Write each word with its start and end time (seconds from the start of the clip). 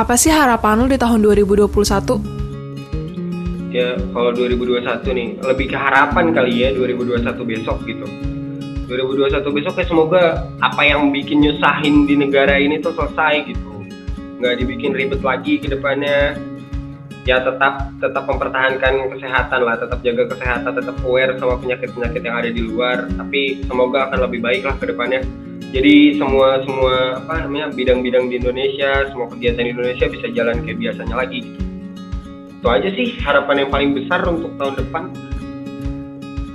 apa 0.00 0.16
sih 0.16 0.32
harapan 0.32 0.80
lu 0.80 0.88
di 0.88 0.96
tahun 0.96 1.20
2021? 1.20 1.68
Ya, 3.68 4.00
kalau 4.16 4.32
2021 4.32 5.12
nih, 5.12 5.28
lebih 5.44 5.68
ke 5.68 5.76
harapan 5.76 6.32
kali 6.32 6.64
ya 6.64 6.72
2021 6.72 7.36
besok 7.44 7.84
gitu. 7.84 8.08
2021 8.88 9.44
besok 9.54 9.76
ya 9.78 9.86
semoga 9.86 10.48
apa 10.64 10.82
yang 10.82 11.12
bikin 11.12 11.44
nyusahin 11.44 12.08
di 12.08 12.16
negara 12.16 12.56
ini 12.56 12.80
tuh 12.80 12.96
selesai 12.96 13.44
gitu. 13.52 13.70
Nggak 14.40 14.64
dibikin 14.64 14.96
ribet 14.96 15.20
lagi 15.20 15.60
ke 15.60 15.68
depannya. 15.68 16.34
Ya 17.28 17.44
tetap 17.44 17.92
tetap 18.00 18.24
mempertahankan 18.24 19.12
kesehatan 19.14 19.60
lah, 19.62 19.76
tetap 19.78 20.00
jaga 20.00 20.24
kesehatan, 20.32 20.72
tetap 20.80 20.96
aware 21.04 21.36
sama 21.36 21.60
penyakit-penyakit 21.60 22.22
yang 22.24 22.36
ada 22.40 22.50
di 22.50 22.62
luar. 22.64 23.06
Tapi 23.06 23.62
semoga 23.68 24.08
akan 24.08 24.24
lebih 24.26 24.40
baik 24.40 24.64
lah 24.64 24.74
ke 24.80 24.88
depannya 24.90 25.22
jadi 25.70 26.18
semua 26.18 26.66
semua 26.66 27.22
apa 27.22 27.46
namanya 27.46 27.70
bidang-bidang 27.70 28.26
di 28.26 28.42
Indonesia 28.42 29.06
semua 29.14 29.30
kegiatan 29.30 29.62
di 29.62 29.70
Indonesia 29.70 30.06
bisa 30.10 30.26
jalan 30.34 30.66
kayak 30.66 30.78
biasanya 30.82 31.14
lagi. 31.14 31.46
Itu 32.58 32.66
aja 32.66 32.88
sih 32.90 33.14
harapan 33.22 33.64
yang 33.64 33.70
paling 33.70 33.90
besar 33.94 34.20
untuk 34.26 34.50
tahun 34.58 34.74
depan. 34.82 35.02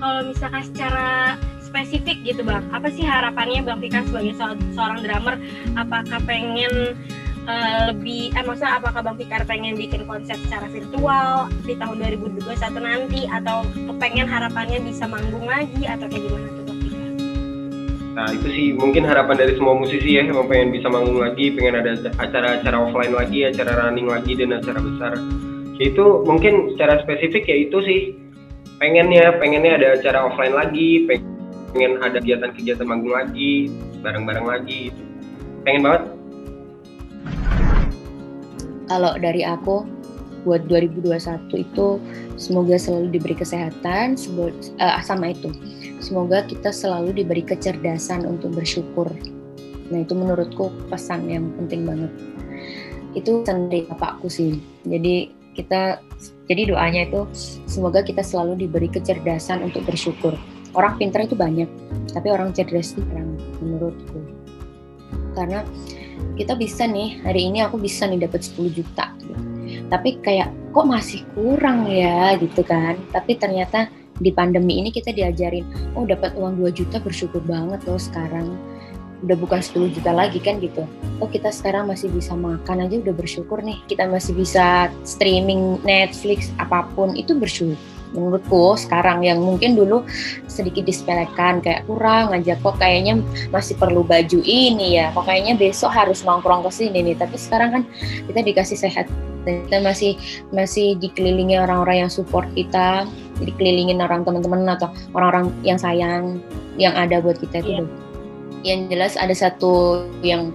Kalau 0.04 0.22
misalkan 0.28 0.64
secara 0.68 1.40
spesifik 1.64 2.28
gitu 2.28 2.44
bang 2.44 2.68
apa 2.76 2.92
sih 2.92 3.08
harapannya 3.08 3.64
bang 3.64 3.80
Fikar 3.80 4.04
sebagai 4.04 4.36
seorang 4.76 5.00
drummer? 5.00 5.36
Apakah 5.80 6.20
pengen 6.28 7.00
uh, 7.48 7.96
lebih 7.96 8.36
eh 8.36 8.44
maksudnya 8.44 8.84
apakah 8.84 9.00
Bang 9.00 9.16
Fikar 9.16 9.48
pengen 9.48 9.80
bikin 9.80 10.04
konsep 10.04 10.36
secara 10.44 10.68
virtual 10.68 11.48
di 11.64 11.74
tahun 11.80 12.04
2021 12.20 12.52
nanti? 12.84 13.32
Atau 13.32 13.64
pengen 13.96 14.28
harapannya 14.28 14.84
bisa 14.84 15.08
manggung 15.08 15.48
lagi 15.48 15.88
atau 15.88 16.04
kayak 16.12 16.20
gimana 16.28 16.55
Nah 18.16 18.32
itu 18.32 18.48
sih 18.48 18.68
mungkin 18.72 19.04
harapan 19.04 19.36
dari 19.36 19.60
semua 19.60 19.76
musisi 19.76 20.16
ya 20.16 20.24
yang 20.24 20.48
pengen 20.48 20.72
bisa 20.72 20.88
manggung 20.88 21.20
lagi, 21.20 21.52
pengen 21.52 21.84
ada 21.84 22.00
acara-acara 22.16 22.78
offline 22.88 23.12
lagi, 23.12 23.44
acara 23.44 23.76
running 23.76 24.08
lagi 24.08 24.40
dan 24.40 24.56
acara 24.56 24.80
besar. 24.80 25.20
Itu 25.76 26.24
mungkin 26.24 26.72
secara 26.72 27.04
spesifik 27.04 27.44
ya 27.52 27.68
itu 27.68 27.78
sih 27.84 28.00
pengennya, 28.80 29.36
pengennya 29.36 29.76
ada 29.76 29.88
acara 30.00 30.32
offline 30.32 30.56
lagi, 30.56 31.04
pengen 31.76 32.00
ada 32.00 32.24
kegiatan-kegiatan 32.24 32.88
manggung 32.88 33.12
lagi, 33.12 33.68
bareng-bareng 34.00 34.48
lagi. 34.48 34.96
Pengen 35.68 35.84
banget. 35.84 36.04
Kalau 38.88 39.12
dari 39.20 39.44
aku 39.44 39.84
buat 40.48 40.64
2021 40.72 41.52
itu 41.52 42.00
semoga 42.40 42.78
selalu 42.78 43.18
diberi 43.18 43.36
kesehatan 43.36 44.16
uh, 44.80 45.02
sama 45.02 45.34
itu 45.34 45.50
semoga 46.06 46.46
kita 46.46 46.70
selalu 46.70 47.26
diberi 47.26 47.42
kecerdasan 47.42 48.30
untuk 48.30 48.54
bersyukur. 48.54 49.10
Nah 49.90 50.06
itu 50.06 50.14
menurutku 50.14 50.70
pesan 50.94 51.26
yang 51.26 51.50
penting 51.58 51.90
banget. 51.90 52.14
Itu 53.18 53.42
pesan 53.42 53.74
dari 53.74 53.90
bapakku 53.90 54.30
sih. 54.30 54.62
Jadi 54.86 55.34
kita 55.58 55.98
jadi 56.46 56.70
doanya 56.70 57.10
itu 57.10 57.26
semoga 57.66 58.06
kita 58.06 58.22
selalu 58.22 58.70
diberi 58.70 58.86
kecerdasan 58.86 59.66
untuk 59.66 59.82
bersyukur. 59.90 60.38
Orang 60.78 61.02
pintar 61.02 61.26
itu 61.26 61.34
banyak 61.34 61.66
tapi 62.14 62.30
orang 62.30 62.54
cerdas 62.54 62.94
itu 62.94 63.02
kurang 63.10 63.42
menurutku. 63.58 64.22
Karena 65.34 65.66
kita 66.38 66.54
bisa 66.54 66.86
nih 66.86 67.18
hari 67.26 67.50
ini 67.50 67.66
aku 67.66 67.82
bisa 67.82 68.06
nih 68.06 68.30
dapat 68.30 68.46
10 68.46 68.78
juta. 68.78 69.10
Tapi 69.90 70.22
kayak 70.22 70.54
kok 70.70 70.86
masih 70.86 71.26
kurang 71.34 71.90
ya 71.90 72.38
gitu 72.38 72.62
kan? 72.62 72.94
Tapi 73.10 73.42
ternyata 73.42 73.90
di 74.24 74.32
pandemi 74.32 74.80
ini 74.80 74.96
kita 74.96 75.12
diajarin 75.12 75.68
oh 76.00 76.08
dapat 76.08 76.32
uang 76.40 76.64
2 76.64 76.72
juta 76.72 77.04
bersyukur 77.04 77.44
banget 77.44 77.84
loh 77.84 78.00
sekarang. 78.00 78.56
Udah 79.24 79.36
bukan 79.40 79.60
10 79.64 79.96
juta 79.96 80.12
lagi 80.12 80.38
kan 80.40 80.60
gitu. 80.60 80.86
Oh 81.20 81.28
kita 81.28 81.50
sekarang 81.50 81.90
masih 81.90 82.12
bisa 82.12 82.36
makan 82.36 82.86
aja 82.86 83.00
udah 83.02 83.16
bersyukur 83.16 83.60
nih. 83.64 83.80
Kita 83.90 84.08
masih 84.08 84.36
bisa 84.38 84.92
streaming 85.04 85.82
Netflix 85.84 86.52
apa 86.62 86.88
pun 86.94 87.16
itu 87.16 87.36
bersyukur. 87.36 87.80
Menurutku 88.16 88.80
sekarang 88.80 89.28
yang 89.28 89.44
mungkin 89.44 89.76
dulu 89.76 90.08
sedikit 90.48 90.88
disepelekan 90.88 91.60
kayak 91.60 91.84
kurang 91.84 92.32
aja 92.32 92.56
kok 92.56 92.80
kayaknya 92.80 93.20
masih 93.52 93.76
perlu 93.76 94.08
baju 94.08 94.40
ini 94.40 94.96
ya? 95.04 95.12
Kok 95.12 95.28
kayaknya 95.28 95.60
besok 95.60 95.92
harus 95.92 96.24
nongkrong 96.24 96.64
ke 96.64 96.72
sini 96.72 97.04
nih? 97.12 97.20
Tapi 97.20 97.36
sekarang 97.36 97.70
kan 97.76 97.84
kita 98.32 98.40
dikasih 98.40 98.78
sehat. 98.80 99.12
Kita 99.44 99.84
masih 99.84 100.16
masih 100.56 100.96
dikelilingi 100.96 101.60
orang-orang 101.60 102.08
yang 102.08 102.12
support 102.14 102.48
kita 102.56 103.04
dikelilingin 103.42 104.00
orang 104.00 104.24
teman-teman 104.24 104.64
atau 104.70 104.88
orang-orang 105.12 105.52
yang 105.66 105.80
sayang 105.80 106.40
yang 106.80 106.96
ada 106.96 107.20
buat 107.20 107.40
kita 107.40 107.64
itu 107.64 107.84
yeah. 107.84 107.88
yang 108.66 108.80
jelas 108.90 109.14
ada 109.20 109.32
satu 109.36 110.06
yang 110.26 110.50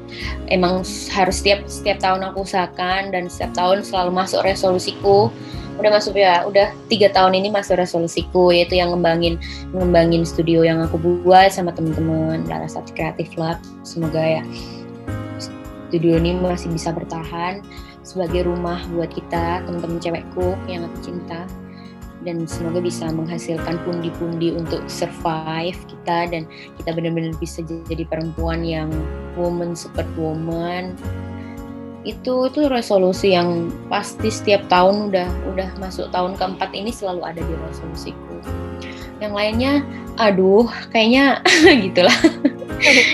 emang 0.51 0.83
harus 1.15 1.37
setiap 1.41 1.63
setiap 1.71 2.03
tahun 2.03 2.27
aku 2.27 2.43
usahakan 2.43 3.15
dan 3.15 3.31
setiap 3.31 3.55
tahun 3.55 3.87
selalu 3.87 4.11
masuk 4.11 4.43
resolusiku. 4.43 5.31
Udah 5.81 5.97
masuk 5.97 6.13
ya 6.19 6.45
udah 6.45 6.75
tiga 6.93 7.09
tahun 7.09 7.41
ini 7.41 7.49
masuk 7.49 7.81
resolusiku 7.81 8.53
yaitu 8.53 8.77
yang 8.77 8.93
ngembangin 8.93 9.41
ngembangin 9.73 10.29
studio 10.29 10.61
yang 10.61 10.83
aku 10.85 11.01
buat 11.01 11.55
sama 11.55 11.73
teman-teman. 11.73 12.45
Larasati 12.51 12.93
Creative 12.93 13.33
Lab 13.39 13.63
semoga 13.87 14.21
ya 14.21 14.43
studio 15.91 16.19
ini 16.21 16.37
masih 16.39 16.71
bisa 16.71 16.95
bertahan 16.95 17.63
sebagai 18.07 18.47
rumah 18.47 18.83
buat 18.95 19.11
kita 19.11 19.67
teman-teman 19.67 19.99
cewekku 20.03 20.55
yang 20.71 20.87
aku 20.87 20.99
cinta 21.11 21.47
dan 22.25 22.45
semoga 22.45 22.85
bisa 22.85 23.09
menghasilkan 23.09 23.81
pundi-pundi 23.89 24.53
untuk 24.53 24.85
survive 24.87 25.77
kita 25.89 26.29
dan 26.29 26.45
kita 26.81 26.91
benar-benar 26.93 27.33
bisa 27.41 27.65
jadi 27.65 28.05
perempuan 28.05 28.61
yang 28.65 28.93
woman 29.41 29.73
super 29.73 30.05
woman 30.21 30.97
itu 32.05 32.49
itu 32.49 32.61
resolusi 32.73 33.37
yang 33.37 33.69
pasti 33.93 34.33
setiap 34.33 34.65
tahun 34.73 35.13
udah 35.13 35.29
udah 35.53 35.69
masuk 35.77 36.09
tahun 36.09 36.33
keempat 36.41 36.73
ini 36.73 36.89
selalu 36.89 37.21
ada 37.29 37.41
di 37.45 37.55
resolusiku. 37.69 38.37
Yang 39.21 39.33
lainnya 39.37 39.73
aduh 40.17 40.65
kayaknya 40.89 41.45
gitulah. 41.85 42.17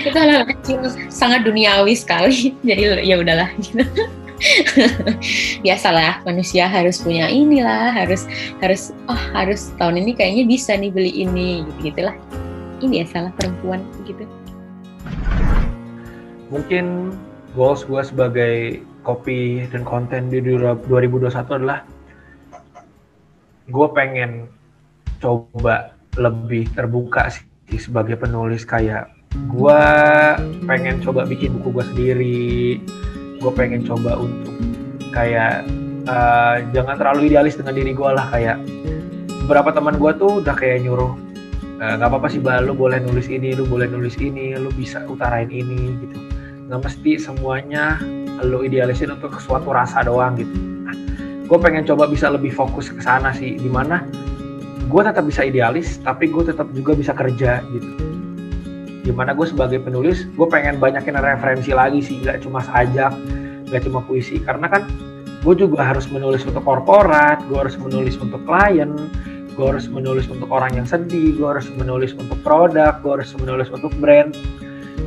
Itu 0.07 0.15
hal 0.15 0.47
kecil 0.47 0.87
sangat 1.11 1.43
duniawi 1.43 1.99
sekali. 1.99 2.55
Jadi 2.67 3.03
ya 3.03 3.19
udahlah 3.19 3.51
gitu 3.59 3.83
biasalah 5.65 6.21
manusia 6.23 6.69
harus 6.69 7.01
punya 7.01 7.25
inilah 7.25 7.89
harus 7.89 8.29
harus 8.61 8.93
oh 9.09 9.21
harus 9.33 9.73
tahun 9.81 10.05
ini 10.05 10.11
kayaknya 10.13 10.43
bisa 10.45 10.77
nih 10.77 10.93
beli 10.93 11.11
ini 11.25 11.65
gitu 11.65 11.93
gitulah. 11.93 12.15
Ini 12.77 13.01
biasalah 13.01 13.31
perempuan 13.33 13.81
gitu. 14.05 14.23
Mungkin 16.53 17.17
goals 17.57 17.81
gue 17.89 18.01
sebagai 18.05 18.53
copy 19.01 19.65
dan 19.73 19.81
konten 19.81 20.29
di 20.29 20.37
2021 20.39 21.57
adalah 21.57 21.81
gue 23.67 23.87
pengen 23.97 24.45
coba 25.17 25.97
lebih 26.21 26.69
terbuka 26.77 27.33
sih 27.33 27.81
sebagai 27.81 28.21
penulis. 28.21 28.61
Kayak 28.61 29.09
gue 29.49 29.81
pengen 30.69 31.01
coba 31.01 31.25
bikin 31.25 31.57
buku 31.57 31.81
gue 31.81 31.85
sendiri 31.89 32.47
gue 33.37 33.51
pengen 33.53 33.85
coba 33.85 34.17
untuk 34.17 34.53
kayak 35.13 35.65
uh, 36.09 36.61
jangan 36.73 36.97
terlalu 36.97 37.33
idealis 37.33 37.57
dengan 37.57 37.73
diri 37.77 37.93
gue 37.93 38.09
lah 38.09 38.25
kayak 38.33 38.57
beberapa 39.45 39.71
teman 39.71 39.95
gue 39.95 40.11
tuh 40.19 40.43
udah 40.43 40.55
kayak 40.59 40.83
nyuruh 40.83 41.15
eh, 41.79 41.93
nggak 41.95 42.09
uh, 42.09 42.11
apa-apa 42.11 42.27
sih 42.27 42.43
bal 42.43 42.67
lu 42.67 42.75
boleh 42.75 42.99
nulis 42.99 43.31
ini 43.31 43.55
lu 43.55 43.63
boleh 43.63 43.87
nulis 43.87 44.19
ini 44.19 44.59
lu 44.59 44.67
bisa 44.75 45.07
utarain 45.07 45.47
ini 45.47 45.95
gitu. 46.03 46.17
Nggak 46.67 46.83
mesti 46.83 47.11
semuanya 47.15 47.95
lo 48.43 48.59
idealisin 48.59 49.15
untuk 49.15 49.39
suatu 49.39 49.71
rasa 49.71 50.03
doang 50.03 50.35
gitu. 50.35 50.51
Nah, 50.83 50.95
gue 51.47 51.57
pengen 51.63 51.87
coba 51.87 52.11
bisa 52.11 52.27
lebih 52.27 52.51
fokus 52.51 52.91
ke 52.91 52.99
sana 52.99 53.31
sih 53.31 53.55
di 53.55 53.71
mana 53.71 54.03
gue 54.87 55.01
tetap 55.03 55.23
bisa 55.27 55.43
idealis 55.43 55.99
tapi 55.99 56.31
gue 56.31 56.43
tetap 56.47 56.67
juga 56.71 56.95
bisa 56.95 57.11
kerja 57.11 57.59
gitu 57.75 57.89
di 59.07 59.15
mana 59.15 59.31
gue 59.31 59.47
sebagai 59.47 59.79
penulis 59.79 60.27
gue 60.35 60.47
pengen 60.51 60.83
banyakin 60.83 61.15
referensi 61.15 61.71
lagi 61.71 62.03
sih 62.03 62.19
gak 62.19 62.43
cuma 62.43 62.59
sajak 62.59 63.15
gak 63.71 63.81
cuma 63.87 64.03
puisi. 64.03 64.43
Karena 64.43 64.67
kan 64.67 64.83
gue 65.47 65.53
juga 65.55 65.79
harus 65.79 66.11
menulis 66.11 66.43
untuk 66.43 66.59
korporat 66.67 67.39
gue 67.47 67.55
harus 67.55 67.79
menulis 67.79 68.19
untuk 68.19 68.43
klien 68.43 68.91
gue 69.55 69.65
harus 69.65 69.87
menulis 69.87 70.27
untuk 70.27 70.51
orang 70.51 70.75
yang 70.75 70.83
sedih 70.83 71.39
gue 71.39 71.47
harus 71.47 71.71
menulis 71.79 72.11
untuk 72.19 72.35
produk 72.43 72.99
gue 72.99 73.11
harus 73.23 73.31
menulis 73.39 73.71
untuk 73.71 73.95
brand. 74.03 74.35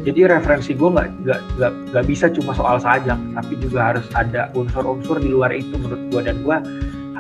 Jadi 0.01 0.25
referensi 0.25 0.73
gue 0.73 0.89
nggak 0.89 1.09
nggak 1.29 1.41
nggak 1.61 1.73
nggak 1.93 2.05
bisa 2.09 2.33
cuma 2.33 2.57
soal 2.57 2.81
sajak 2.81 3.21
tapi 3.37 3.53
juga 3.61 3.93
harus 3.93 4.07
ada 4.17 4.49
unsur-unsur 4.57 5.21
di 5.21 5.29
luar 5.29 5.53
itu 5.53 5.77
menurut 5.77 6.09
gue 6.09 6.21
dan 6.25 6.41
gue 6.41 6.57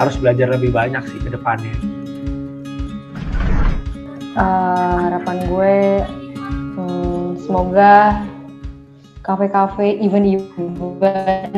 harus 0.00 0.16
belajar 0.16 0.48
lebih 0.48 0.72
banyak 0.72 1.04
sih 1.12 1.20
ke 1.20 1.28
depannya. 1.28 1.76
Uh, 4.32 5.10
harapan 5.10 5.36
gue 5.44 5.76
semoga 7.50 8.22
kafe-kafe 9.26 9.98
event-event 10.06 11.50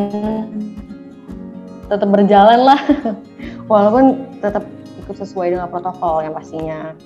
tetap 1.84 2.08
berjalan 2.08 2.64
lah. 2.64 2.80
Walaupun 3.72 4.24
tetap 4.40 4.64
ikut 5.04 5.20
sesuai 5.20 5.52
dengan 5.52 5.68
protokol 5.68 6.24
yang 6.24 6.32
pastinya. 6.32 6.96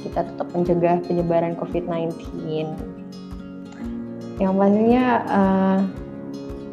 Kita 0.00 0.24
tetap 0.24 0.48
mencegah 0.56 1.04
penyebaran 1.04 1.60
COVID-19 1.60 2.16
yang 4.40 4.56
pastinya 4.58 5.04
uh, 5.28 5.78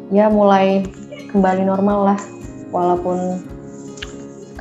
ya 0.08 0.32
mulai 0.32 0.80
kembali 1.28 1.68
normal 1.68 2.16
lah. 2.16 2.20
Walaupun 2.72 3.44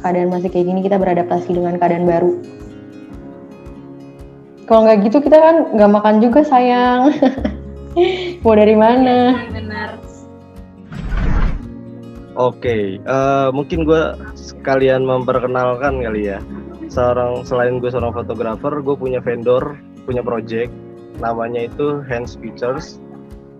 keadaan 0.03 0.35
masih 0.35 0.51
kayak 0.51 0.67
gini 0.67 0.83
kita 0.83 0.99
beradaptasi 0.99 1.55
dengan 1.55 1.79
keadaan 1.79 2.03
baru 2.03 2.50
kalau 4.71 4.87
nggak 4.87 5.03
gitu 5.03 5.19
kita 5.19 5.35
kan 5.35 5.55
nggak 5.75 5.91
makan 5.91 6.15
juga 6.23 6.47
sayang 6.47 7.11
mau 8.47 8.55
dari 8.55 8.71
mana 8.79 9.35
benar 9.51 9.99
Oke, 12.39 12.95
eh, 12.95 13.47
mungkin 13.51 13.83
gue 13.83 14.15
sekalian 14.39 15.03
memperkenalkan 15.03 15.99
kali 15.99 16.31
ya. 16.31 16.39
Seorang 16.87 17.43
selain 17.43 17.83
gue 17.83 17.91
seorang 17.91 18.15
fotografer, 18.15 18.71
gue 18.79 18.95
punya 18.95 19.19
vendor, 19.19 19.75
punya 20.07 20.23
project, 20.23 20.71
namanya 21.19 21.67
itu 21.67 21.99
Hands 22.07 22.31
Pictures, 22.39 23.03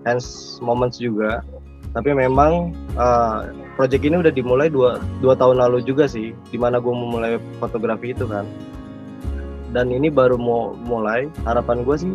Hands 0.07 0.23
Moments 0.63 1.03
juga. 1.03 1.43
Tapi 1.91 2.15
memang 2.15 2.71
eh, 2.95 3.51
project 3.75 4.07
ini 4.07 4.23
udah 4.23 4.31
dimulai 4.31 4.71
dua, 4.71 5.03
dua 5.19 5.35
tahun 5.35 5.59
lalu 5.59 5.83
juga 5.83 6.07
sih, 6.07 6.31
di 6.47 6.57
mana 6.57 6.79
gue 6.79 6.95
memulai 6.95 7.43
fotografi 7.59 8.15
itu 8.15 8.23
kan. 8.23 8.47
Dan 9.71 9.87
ini 9.91 10.11
baru 10.11 10.35
mau 10.35 10.75
mulai. 10.75 11.31
Harapan 11.47 11.87
gue 11.87 11.95
sih, 11.95 12.13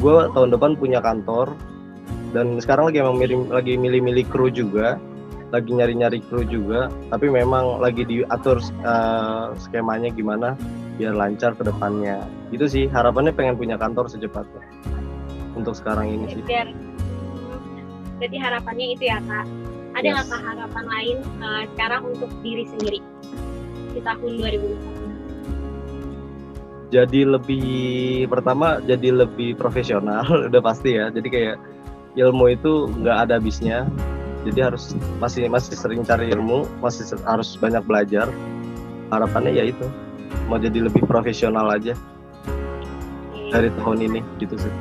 gue 0.00 0.14
tahun 0.36 0.52
depan 0.52 0.76
punya 0.76 1.00
kantor, 1.00 1.56
dan 2.30 2.60
sekarang 2.62 2.92
lagi 2.92 3.02
emang 3.02 3.18
milih, 3.18 3.50
lagi 3.50 3.74
milih-milih 3.74 4.24
kru 4.30 4.46
juga. 4.52 5.00
Lagi 5.50 5.74
nyari-nyari 5.74 6.22
kru 6.30 6.46
juga. 6.46 6.86
Tapi 7.10 7.26
memang 7.26 7.82
lagi 7.82 8.06
diatur 8.06 8.62
uh, 8.86 9.50
skemanya 9.58 10.14
gimana 10.14 10.54
biar 10.94 11.16
lancar 11.16 11.58
ke 11.58 11.66
depannya. 11.66 12.22
Itu 12.54 12.70
sih 12.70 12.86
harapannya 12.86 13.34
pengen 13.34 13.58
punya 13.58 13.74
kantor 13.74 14.06
secepatnya. 14.06 14.62
Untuk 15.58 15.74
sekarang 15.74 16.06
ini 16.06 16.30
sih. 16.30 16.42
Biar 16.46 16.70
berarti 18.20 18.36
harapannya 18.38 18.86
itu 18.94 19.04
ya 19.10 19.18
kak. 19.26 19.46
Ada 19.90 20.06
nggak 20.06 20.28
Yes. 20.30 20.46
harapan 20.46 20.84
lain 20.86 21.16
uh, 21.42 21.62
sekarang 21.74 22.02
untuk 22.14 22.30
diri 22.46 22.62
sendiri 22.70 23.00
di 23.90 24.00
tahun 24.06 24.32
2021 24.38 25.09
jadi 26.90 27.22
lebih 27.22 28.26
pertama 28.26 28.82
jadi 28.82 29.14
lebih 29.14 29.54
profesional 29.54 30.26
udah 30.50 30.62
pasti 30.62 30.98
ya. 30.98 31.08
Jadi 31.08 31.28
kayak 31.30 31.56
ilmu 32.18 32.50
itu 32.50 32.90
nggak 33.00 33.16
ada 33.26 33.38
habisnya. 33.38 33.86
Jadi 34.42 34.58
harus 34.58 34.98
masih 35.22 35.46
masih 35.46 35.78
sering 35.78 36.02
cari 36.02 36.34
ilmu 36.34 36.66
masih 36.82 37.06
se- 37.06 37.24
harus 37.24 37.54
banyak 37.56 37.86
belajar. 37.86 38.26
Harapannya 39.14 39.54
ya 39.54 39.64
itu 39.70 39.86
mau 40.50 40.58
jadi 40.58 40.90
lebih 40.90 41.06
profesional 41.06 41.70
aja. 41.70 41.94
Dari 43.50 43.70
tahun 43.78 43.98
ini 44.10 44.20
gitu 44.42 44.58
sih. 44.58 44.74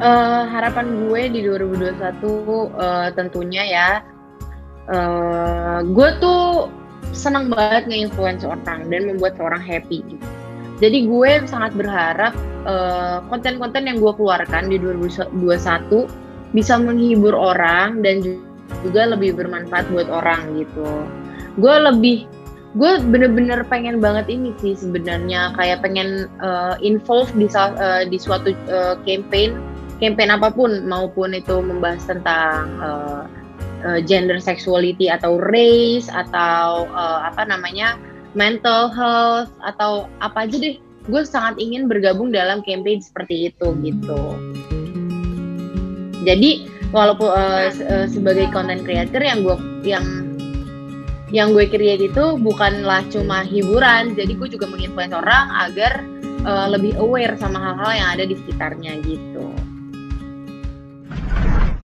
Eh, 0.00 0.42
harapan 0.48 0.96
gue 0.96 1.22
di 1.28 1.40
2021 1.44 2.72
eh, 2.72 3.08
tentunya 3.12 3.64
ya, 3.68 3.88
eh, 4.88 5.78
gue 5.84 6.08
tuh 6.24 6.72
senang 7.12 7.50
banget 7.50 7.90
nge-influence 7.90 8.42
orang 8.46 8.86
dan 8.88 9.02
membuat 9.10 9.38
orang 9.42 9.62
happy. 9.62 10.02
Gitu. 10.06 10.26
Jadi 10.80 10.98
gue 11.04 11.30
sangat 11.44 11.76
berharap 11.76 12.32
eh, 12.64 13.18
konten-konten 13.28 13.84
yang 13.84 14.00
gue 14.00 14.12
keluarkan 14.16 14.72
di 14.72 14.80
2021 14.80 15.28
bisa 16.56 16.74
menghibur 16.80 17.36
orang 17.36 18.00
dan 18.00 18.24
ju- 18.24 18.40
juga 18.80 19.12
lebih 19.12 19.36
bermanfaat 19.36 19.86
buat 19.92 20.08
orang 20.08 20.56
gitu. 20.56 20.88
Gue 21.60 21.74
lebih 21.76 22.24
gue 22.78 23.02
bener-bener 23.02 23.66
pengen 23.66 23.98
banget 23.98 24.30
ini 24.30 24.54
sih 24.62 24.78
sebenarnya 24.78 25.52
kayak 25.58 25.82
pengen 25.84 26.30
eh, 26.40 26.74
involve 26.80 27.28
di 27.36 27.50
eh, 27.50 28.02
di 28.08 28.16
suatu 28.16 28.54
eh, 28.54 28.94
campaign 29.04 29.58
campaign 30.00 30.32
apa 30.32 30.48
pun 30.48 30.88
maupun 30.88 31.36
itu 31.36 31.60
membahas 31.60 32.00
tentang 32.08 32.72
uh, 32.80 33.22
uh, 33.84 34.00
gender 34.04 34.38
sexuality 34.38 35.08
atau 35.08 35.40
race 35.40 36.08
atau 36.12 36.88
uh, 36.90 37.20
apa 37.26 37.46
namanya 37.48 37.96
mental 38.36 38.90
health 38.92 39.50
atau 39.64 40.06
apa 40.22 40.46
aja 40.46 40.56
deh. 40.58 40.76
Gue 41.08 41.24
sangat 41.24 41.56
ingin 41.58 41.88
bergabung 41.88 42.30
dalam 42.30 42.60
campaign 42.62 43.00
seperti 43.00 43.50
itu 43.50 43.66
gitu. 43.82 44.22
Jadi 46.22 46.68
walaupun 46.92 47.32
uh, 47.32 47.72
uh, 47.72 48.06
sebagai 48.06 48.52
content 48.52 48.84
creator 48.84 49.20
yang 49.24 49.40
gue 49.42 49.56
yang 49.82 50.06
yang 51.30 51.54
gue 51.54 51.64
create 51.70 52.04
itu 52.04 52.24
bukanlah 52.42 53.00
cuma 53.08 53.46
hiburan. 53.46 54.12
Jadi 54.14 54.36
gue 54.36 54.48
juga 54.52 54.66
menginfluence 54.68 55.16
orang 55.16 55.46
agar 55.70 55.92
uh, 56.44 56.68
lebih 56.68 56.98
aware 57.00 57.34
sama 57.40 57.58
hal-hal 57.58 57.92
yang 57.96 58.08
ada 58.18 58.24
di 58.28 58.34
sekitarnya 58.36 59.00
gitu 59.06 59.69